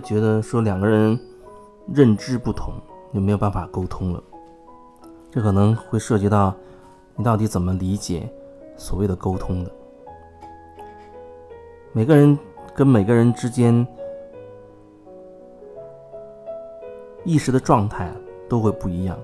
[0.00, 1.18] 觉得说两个人
[1.92, 2.74] 认知不同，
[3.14, 4.22] 就没有办法沟通了。
[5.30, 6.54] 这可能会涉及到
[7.14, 8.28] 你到底怎么理解
[8.76, 9.70] 所谓的沟通的。
[11.92, 12.38] 每个人
[12.74, 13.86] 跟每个人之间
[17.24, 18.10] 意识的状态
[18.48, 19.18] 都会不一样。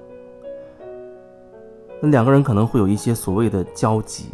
[2.00, 4.26] 那两个人可能会有一些所谓的交集，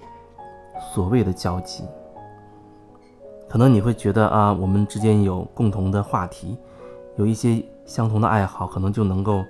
[0.93, 1.84] 所谓的交集，
[3.52, 6.56] 可能你会觉得啊，我们之间有共同的话题，
[7.19, 9.45] 有一些相同的爱好，可能就能够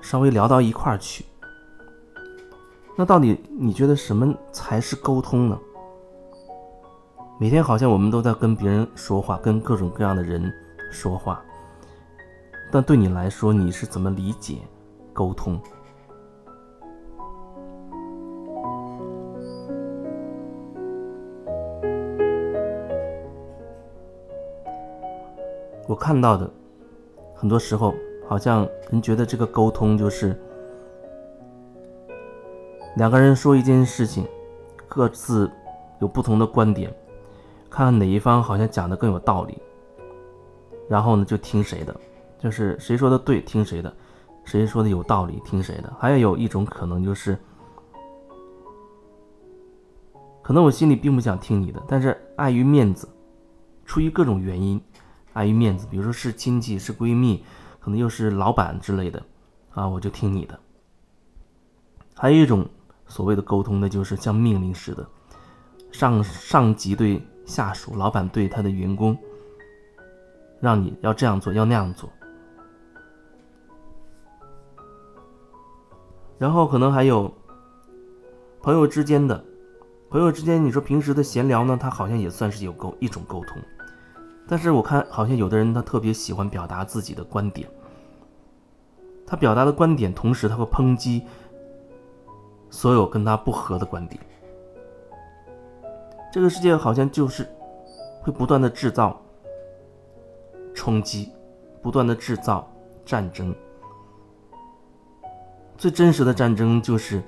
[0.00, 1.24] 稍微聊到一块儿去。
[2.96, 5.58] 那到底你觉得什么才是沟通呢？
[7.40, 10.40] 每天好像我们都在跟别人说话，跟各种各样的人
[10.92, 11.42] 说话，
[12.70, 14.58] 但对你来说，你是怎么理解
[15.12, 15.60] 沟通？
[26.00, 26.50] 看到的，
[27.36, 27.94] 很多时候
[28.26, 30.34] 好像人觉得这个沟通就是
[32.96, 34.26] 两个人说一件事情，
[34.88, 35.48] 各自
[36.00, 36.90] 有不同的观点，
[37.68, 39.58] 看看哪一方好像讲的更有道理，
[40.88, 41.94] 然后呢就听谁的，
[42.38, 43.94] 就是谁说的对听谁的，
[44.42, 45.92] 谁说的有道理听谁的。
[45.98, 47.38] 还有一种可能就是，
[50.40, 53.06] 可能我心里并不想听你的，但是碍于面子，
[53.84, 54.80] 出于各种原因。
[55.32, 57.44] 碍于面子，比如说是亲戚、是闺蜜，
[57.78, 59.22] 可能又是老板之类的，
[59.70, 60.58] 啊，我就听你的。
[62.14, 62.68] 还有一种
[63.06, 65.08] 所谓的沟通呢，就是像命令似的，
[65.90, 69.16] 上上级对下属，老板对他的员工，
[70.60, 72.10] 让你要这样做，要那样做。
[76.38, 77.32] 然后可能还有
[78.62, 79.44] 朋友之间的，
[80.08, 83.60] 朋友之间，你说平时的闲聊呢，他好像也算是有沟一种沟通。
[84.50, 87.68] 但是我看好像有的人他特别喜欢表达自己的观点，
[89.24, 91.22] 他表达的观点，同时他会抨击
[92.68, 94.20] 所有跟他不合的观点。
[96.32, 97.48] 这个世界好像就是
[98.20, 99.22] 会不断的制造
[100.74, 101.30] 冲击，
[101.80, 102.68] 不断的制造
[103.04, 103.54] 战争。
[105.78, 107.22] 最真实的战争就是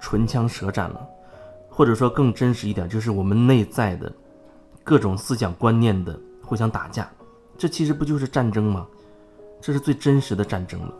[0.00, 1.04] 唇枪舌战了，
[1.68, 4.12] 或者说更真实一点，就是我们内在的。
[4.82, 7.08] 各种思想观念的互相打架，
[7.56, 8.86] 这其实不就是战争吗？
[9.60, 10.94] 这是最真实的战争了。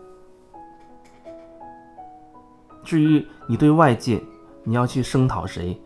[2.85, 4.23] 至于你对外界，
[4.63, 5.81] 你要去声讨谁，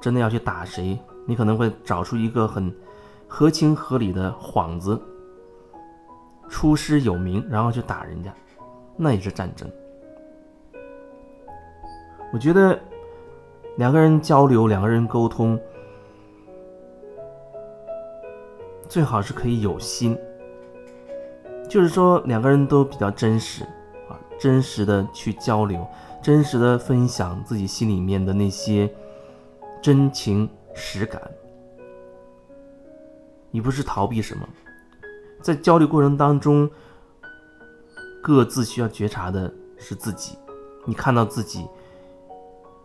[0.00, 2.74] 真的要去打谁，你可能会找出一个很
[3.26, 5.00] 合情合理的幌子，
[6.48, 8.32] 出师有名，然后去打人家，
[8.96, 9.68] 那也是战争。
[12.32, 12.78] 我觉得
[13.76, 15.60] 两个人交流，两个人沟通。
[18.90, 20.18] 最好是可以有心，
[21.68, 23.62] 就是说两个人都比较真实
[24.08, 25.86] 啊，真实的去交流，
[26.20, 28.92] 真实的分享自己心里面的那些
[29.80, 31.22] 真情实感。
[33.52, 34.48] 你不是逃避什么，
[35.40, 36.68] 在交流过程当中，
[38.20, 40.36] 各自需要觉察的是自己，
[40.84, 41.64] 你看到自己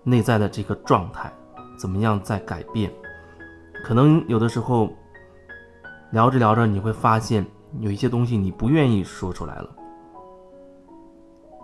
[0.03, 1.33] 内在的这个状态
[1.79, 2.93] 怎么样在改变，
[3.83, 4.87] 可能有的时候。
[6.11, 7.45] 聊着聊着，你会发现
[7.79, 9.69] 有一些东西你不愿意说出来了，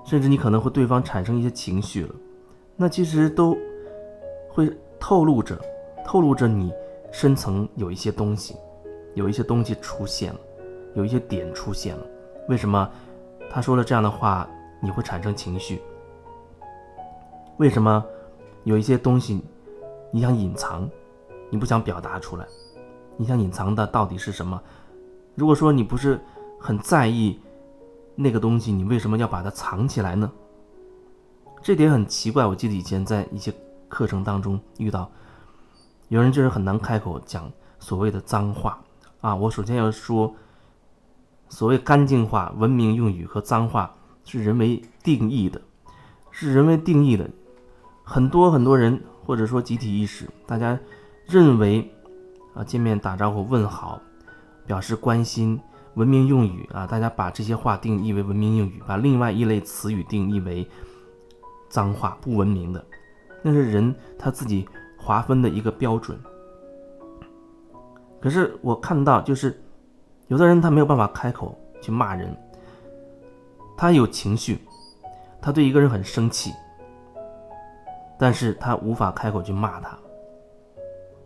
[0.03, 2.15] 甚至你可能会对方产生一些情绪了，
[2.75, 3.57] 那其实都
[4.49, 4.69] 会
[4.99, 5.57] 透露着，
[6.05, 6.73] 透露着你
[7.11, 8.55] 深层有一些东西，
[9.13, 10.39] 有一些东西出现了，
[10.95, 12.05] 有一些点出现了。
[12.49, 12.89] 为什么
[13.49, 14.49] 他说了这样的话
[14.81, 15.81] 你会产生情绪？
[17.57, 18.03] 为什么
[18.63, 19.41] 有一些东西
[20.11, 20.89] 你想隐藏，
[21.49, 22.45] 你不想表达出来？
[23.17, 24.61] 你想隐藏的到底是什么？
[25.35, 26.19] 如果说你不是
[26.59, 27.39] 很在意
[28.15, 30.29] 那个东西，你为什么要把它藏起来呢？
[31.61, 32.45] 这点很奇怪。
[32.45, 33.53] 我记得以前在一些
[33.87, 35.09] 课程当中遇到
[36.09, 37.49] 有人就是很难开口讲
[37.79, 38.81] 所谓的脏话
[39.21, 39.35] 啊。
[39.35, 40.33] 我首先要说，
[41.47, 43.93] 所谓干净话、文明用语和脏话
[44.25, 45.61] 是人为定义的，
[46.31, 47.29] 是人为定义的。
[48.03, 50.77] 很多很多人或者说集体意识，大家
[51.27, 51.89] 认为。
[52.53, 54.01] 啊，见面打招呼问好，
[54.65, 55.59] 表示关心，
[55.95, 60.67] 文明用语啊，大家把这些话定义为文明用语，把另外一类词语定义为
[61.69, 62.83] 脏话、不文明的，
[63.41, 64.67] 那是人他自己
[64.97, 66.19] 划分的一个标准。
[68.19, 69.59] 可是我看到，就是
[70.27, 72.35] 有的人他没有办法开口去骂人，
[73.75, 74.59] 他有情绪，
[75.41, 76.53] 他对一个人很生气，
[78.19, 79.97] 但是他无法开口去骂他。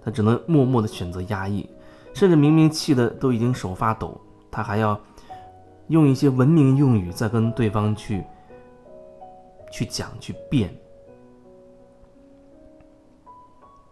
[0.05, 1.67] 他只能默默的选择压抑，
[2.13, 4.21] 甚至明明气的都已经手发抖，
[4.51, 4.97] 他还要
[5.87, 8.23] 用一些文明用语再跟对方去
[9.71, 10.73] 去讲去辩。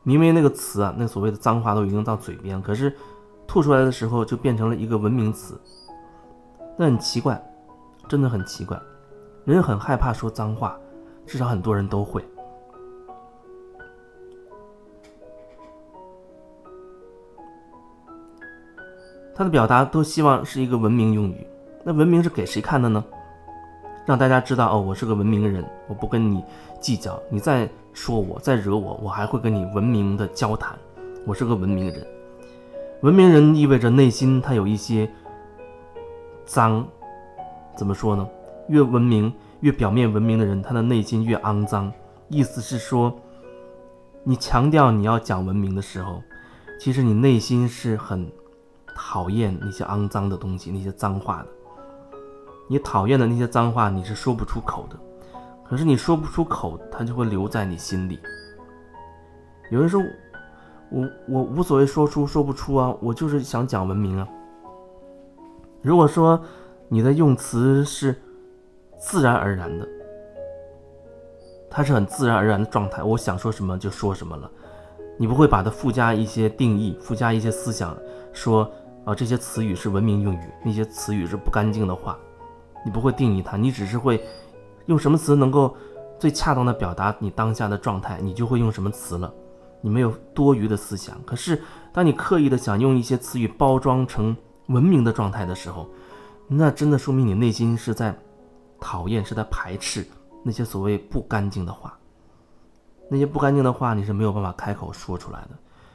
[0.04, 2.96] 明明那个词啊，那所谓的脏话都已经到嘴边，可是
[3.48, 5.60] 吐出来的时候就变成了一个文明词，
[6.78, 7.42] 那很奇怪，
[8.08, 8.80] 真的很奇怪。
[9.46, 10.78] 人很害怕说脏话，
[11.26, 12.24] 至少很多人都会。
[19.36, 21.48] 他的表达都希望是一个文明用语，
[21.84, 23.04] 那文明是给谁看的呢？
[24.06, 26.44] 让大家知道哦，我是个文明人，我不跟你
[26.80, 30.78] 计较，你再说我再惹我，我还会跟你文明的交谈。
[31.26, 32.06] 我是个文明人，
[33.02, 35.10] 文明人意味着内心他有一些
[36.46, 36.86] 脏，
[37.76, 38.28] 怎么说呢？
[38.68, 41.92] 越文明、越表面文明的人，他的内心越肮脏。
[42.28, 43.18] 意思是说，
[44.24, 46.22] 你强调你要讲文明的时候，
[46.80, 48.30] 其实你内心是很
[48.96, 51.48] 讨厌那些肮脏的东西、那些脏话的。
[52.68, 54.98] 你讨厌的那些脏话，你是说不出口的。
[55.64, 58.20] 可是你说不出口，它就会留在你心里。
[59.72, 60.02] 有人说，
[60.90, 64.28] 我我无所谓说出说不出啊，我就是想讲文明啊。
[65.82, 66.40] 如果说
[66.88, 68.16] 你的用词是
[69.00, 69.88] 自然而然的，
[71.70, 74.50] 它是很自然而然的状态，我想说什么就说什么了，
[75.18, 77.98] 你不会把它附加一些定义，附加一些思想，
[78.32, 78.70] 说
[79.06, 82.18] 啊这些词语是文明用语，那些词语是不干净的话。
[82.86, 84.22] 你不会定义它，你只是会
[84.88, 85.76] 用什么词能够
[86.20, 89.34] 最恰当的表达你当下的状态，你就会用什么词了。
[89.82, 91.22] 你没有多余的思想。
[91.26, 91.62] 可是，
[91.92, 94.36] 当你刻意的想用一些词语包装成
[94.68, 95.90] 文明的状态的时候，
[96.48, 98.14] 那真的说明你内心是在
[98.80, 100.06] 讨厌、是在排斥
[100.44, 101.98] 那些所谓不干净的话。
[103.10, 105.50] 那些不干净的话，你是没有办法开口说出来的。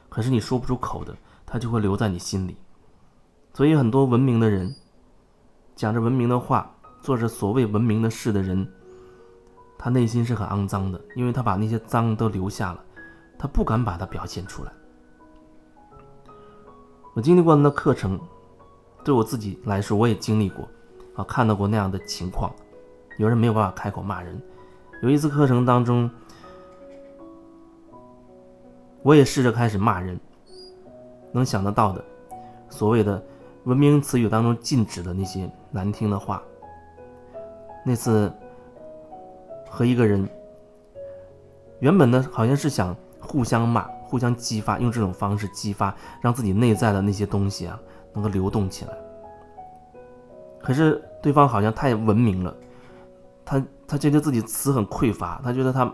[0.09, 1.15] 可是你说不出口的，
[1.47, 2.57] 它就会留在你心里。
[3.59, 4.73] 所以，很多文明的人
[5.75, 6.73] 讲着文明的话。
[7.01, 8.69] 做着所谓文明的事的人，
[9.79, 12.85] 他内心是很肮脏的，因为他把那些脏都留下了，
[13.39, 14.73] 他不敢把它表现出来。
[17.15, 18.21] 我经历过那课程，
[19.05, 20.69] 对我自己来说，我也经历过，
[21.15, 22.53] 啊，看到过那样的情况，
[23.17, 24.41] 有人没有办法开口骂人。
[25.03, 26.11] 有一次课程当中，
[29.03, 30.19] 我也试着开始骂人，
[31.33, 32.05] 能想得到的，
[32.69, 33.23] 所谓的
[33.69, 36.43] 文明词语当中禁止的那些难听的话。
[37.85, 38.33] 那次
[39.69, 40.27] 和一个人，
[41.81, 47.79] 原本呢好像是想互相骂、互相激发，用这种方式激发，让自己内在的那些东西啊
[48.15, 48.93] 能够流动起来。
[50.63, 52.57] 可是对方好像太文明了，
[53.45, 55.93] 他他觉得自己词很匮乏，他觉得他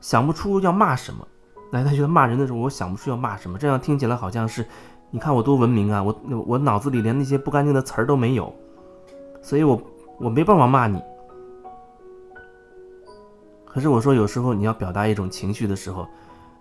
[0.00, 1.28] 想不出要骂什么。
[1.72, 4.66] 来，他觉得骂人的时候，我想不出要骂什么，这样听起来好像是，
[5.10, 8.52] 你看我多文明啊，我我脑子里连那些不干净的词儿都没有，
[9.42, 9.80] 所以我。
[10.20, 11.00] 我没办法骂你，
[13.64, 16.08] 可是我说有时候你要表达一种情绪的时候，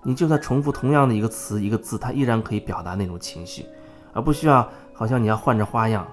[0.03, 3.65] 你就算重复同样的一个词一个字，它依然可以表达那种情绪，
[4.13, 6.05] 而不需要好像你要换着花样，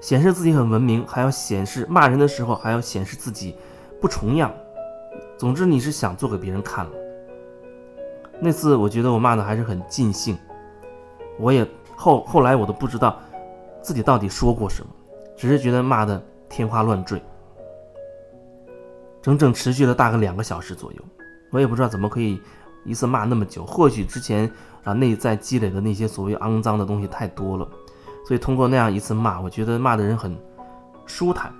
[0.00, 3.56] 显示自己很文明，还要显示骂人的时候还要显示自己
[4.00, 4.48] 不重样。
[5.36, 6.92] 总之你是想做给别人看了。
[8.38, 10.38] 那次我觉得我骂的还是很尽兴，
[11.38, 11.66] 我也
[11.96, 13.18] 后后来我都不知道
[13.82, 14.88] 自己到底说过什么，
[15.36, 16.22] 只是觉得骂的。
[16.48, 17.20] 天花乱坠，
[19.20, 21.02] 整整持续了大概两个小时左右。
[21.50, 22.40] 我也不知道怎么可以
[22.84, 23.66] 一次骂那么久。
[23.66, 24.50] 或许之前
[24.84, 27.68] 啊内在积累的那些所谓肮脏的东西太多了，
[28.24, 30.38] 所以通过那样一次骂，我觉得骂的人很
[31.04, 31.52] 舒坦。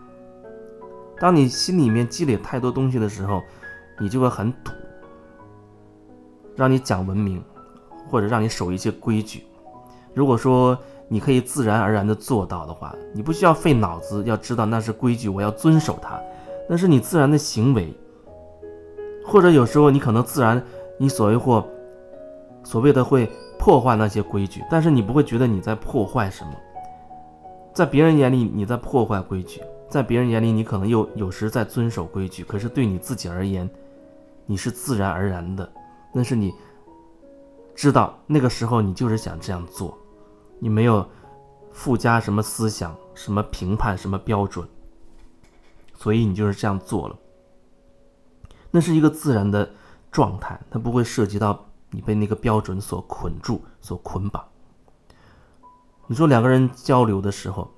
[1.19, 3.43] 当你心里面积累太多东西的时候，
[3.99, 4.71] 你就会很堵。
[6.55, 7.43] 让你讲文明，
[8.09, 9.46] 或者让你守一些规矩。
[10.17, 16.19] 如果说，你可以自然而然的做到的话，你不需要费脑子，要知道那是规矩，我要遵守它，
[16.67, 17.95] 那是你自然的行为。
[19.23, 20.65] 或者有时候你可能自然，
[20.97, 21.63] 你所谓或
[22.65, 26.51] 所谓的会破坏那些规矩，但是你不会觉得你在破坏什么。
[27.75, 33.69] 在别人眼里你在破坏规矩，在别人眼里你可能又有时在遵守规矩，可是对你自己而言，
[34.47, 35.71] 你是自然而然的，
[36.11, 36.55] 那是你
[37.75, 39.95] 知道那个时候你就是想这样做。
[40.59, 41.07] 你没有
[41.71, 44.67] 附加什么思想、什么评判、什么标准，
[45.95, 47.17] 所以你就是这样做了。
[48.71, 49.71] 那是一个自然的
[50.11, 54.43] 状态，它不会涉及到你被那个标准所捆住、所捆绑。
[56.07, 57.71] 你说两个人交流的时候，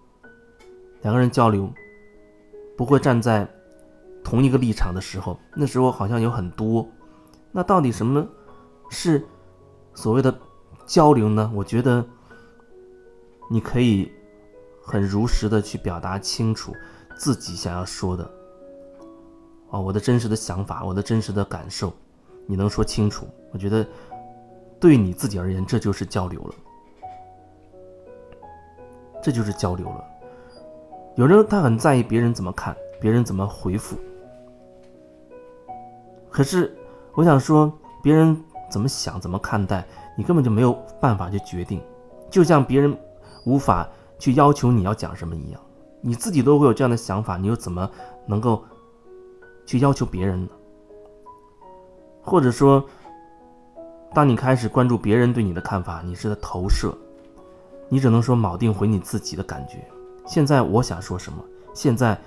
[1.03, 1.69] 两个人交流
[2.77, 3.49] 不会站在
[4.23, 6.89] 同一个立场的时候，那时候好像有很多。
[7.51, 8.25] 那到底什么
[8.89, 9.27] 是
[9.95, 10.39] 所谓的
[10.87, 11.51] 交流呢？
[11.53, 12.07] 我觉得。
[13.49, 14.13] 你可以
[14.83, 16.73] 很如实的去表达清楚
[17.17, 18.31] 自己想要说的。
[19.71, 21.93] 哦，我的真实的想法，我的真实的感受，
[22.47, 23.27] 你能说清楚？
[23.53, 23.87] 我觉得
[24.81, 26.55] 对你自己而言，这就是交流了，
[29.23, 30.05] 这就是交流了。
[31.17, 33.99] 有人他很在意别人怎么看，别人怎么回复。
[36.31, 36.75] 可是
[37.15, 38.41] 我想说，别人
[38.71, 39.85] 怎么想、怎么看待，
[40.17, 41.83] 你根本就没有办法去决定。
[42.31, 42.97] 就像别人
[43.49, 43.89] 无法
[44.19, 45.61] 去要求你要讲什么一样，
[46.03, 47.91] 你自己都会有这样的想法，你又怎么
[48.27, 48.63] 能够？
[49.65, 50.49] 去要求别人呢，
[52.23, 52.83] 或者说，
[54.15, 56.91] 当你开始关注别人对你的看法，你是在投射，
[57.91, 59.87] 你只能说铆定回你自己的感觉。
[60.27, 61.45] 现在我想说什么？
[61.75, 62.19] 现在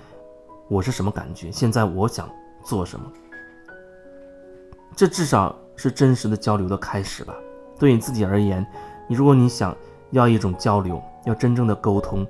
[0.68, 1.50] 我是什么感觉？
[1.50, 2.30] 现在我想
[2.62, 3.10] 做什么？
[4.94, 7.34] 这至少是真实的交流的开始吧。
[7.76, 8.64] 对你自己而言，
[9.08, 9.76] 你如果你想
[10.12, 12.26] 要一种交流，要真正的沟通，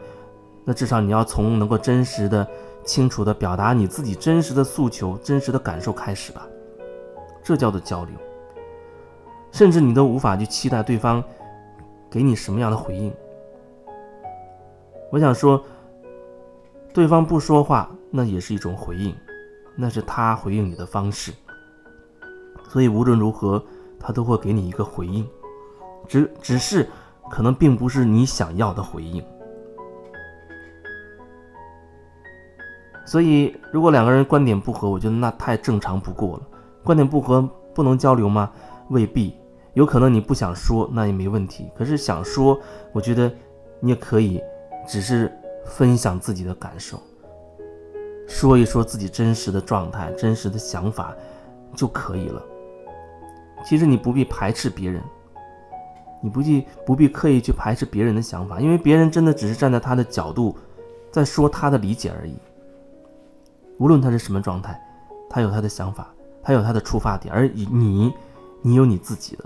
[0.65, 2.47] 那至少你要从能够真实的。
[2.85, 6.45] 清楚的表达你自己真实的诉求、真实的感受开始吧，
[7.41, 8.13] 这叫做交流。
[9.53, 11.23] 甚至你都无法去期待对方
[12.11, 13.15] 给你什么样的回应。
[15.13, 15.65] 我想说，
[16.93, 19.15] 对方不说话，那也是一种回应，
[19.77, 21.33] 那是他回应你的方式。
[22.69, 23.65] 所以无论如何，
[24.01, 25.25] 他都会给你一个回应，
[26.09, 26.89] 只只是
[27.33, 29.25] 可能并不是你想要的回应。
[33.07, 36.43] 所以，如果两个人观点不合，我觉得那太正常不过了。
[36.85, 37.41] 观点不合
[37.73, 38.53] 不能交流吗？
[38.91, 39.35] 未必，
[39.73, 41.71] 有可能你不想说，那也没问题。
[41.75, 42.61] 可是想说，
[42.93, 43.33] 我觉得
[43.81, 44.39] 你也可以，
[44.87, 45.33] 只是
[45.65, 47.01] 分享自己的感受，
[48.29, 51.15] 说一说自己真实的状态、真实的想法
[51.75, 52.43] 就可以了。
[53.65, 55.03] 其实你不必排斥别人，
[56.23, 60.57] 你不必不必刻意去排斥别人的想法，因为别人真的只是站在他的角度，
[61.11, 62.35] 在说他的理解而已。
[63.79, 64.81] 无论他是什么状态，
[65.29, 68.13] 他有他的想法，他有他的出发点，而你，
[68.63, 69.45] 你有你自己的。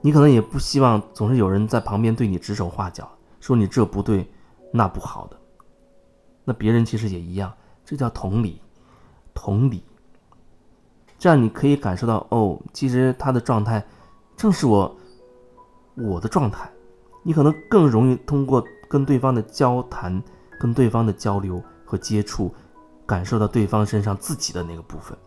[0.00, 4.28] 你可能也不希望总是有人在旁边对你指手画脚，说你这不对，
[4.72, 5.36] 那不好的。
[6.44, 7.52] 那别人其实也一样，
[7.84, 8.60] 这叫同理，
[9.32, 9.84] 同理。
[11.16, 13.84] 这样你可以感受到，哦，其实他的状态
[14.36, 14.92] 正是我
[15.96, 16.70] 我的状态。
[17.22, 20.22] 你可能更容易通过跟对方的交谈，
[20.58, 22.52] 跟对方的交流和接触。
[23.04, 25.18] 感受到对方身上自己的那个部分，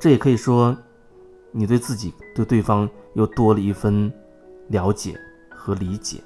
[0.00, 0.76] 这也可以说，
[1.52, 4.12] 你对自己、对对方又多了一分
[4.68, 5.14] 了解
[5.50, 6.20] 和理解。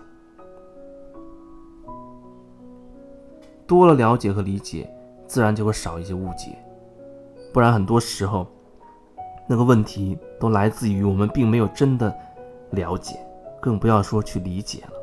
[3.67, 4.89] 多了了解和理解，
[5.27, 6.57] 自然就会少一些误解。
[7.53, 8.47] 不然，很多时候，
[9.47, 12.15] 那个问题都来自于我们并没有真的
[12.71, 13.17] 了解，
[13.61, 15.02] 更不要说去理解了。